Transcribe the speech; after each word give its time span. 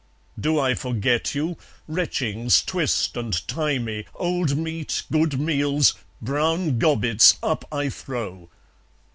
Do 0.39 0.57
I 0.59 0.73
forget 0.73 1.35
you? 1.35 1.57
Retchings 1.87 2.65
twist 2.65 3.15
and 3.15 3.35
tie 3.47 3.77
me, 3.77 4.05
Old 4.15 4.57
meat, 4.57 5.03
good 5.11 5.39
meals, 5.39 5.93
brown 6.19 6.79
gobbets, 6.79 7.37
up 7.43 7.65
I 7.71 7.89
throw. 7.89 8.49